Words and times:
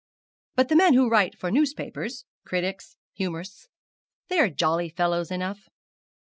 But 0.55 0.69
the 0.69 0.75
men 0.75 0.95
who 0.95 1.07
write 1.07 1.37
for 1.37 1.51
newspapers 1.51 2.25
critics, 2.43 2.95
humourists 3.13 3.67
they 4.29 4.39
are 4.39 4.49
jolly 4.49 4.89
fellows 4.89 5.29
enough.' 5.29 5.69